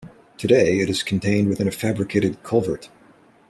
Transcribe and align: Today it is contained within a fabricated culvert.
Today 0.35 0.79
it 0.79 0.89
is 0.89 1.03
contained 1.03 1.47
within 1.47 1.67
a 1.67 1.71
fabricated 1.71 2.41
culvert. 2.41 2.89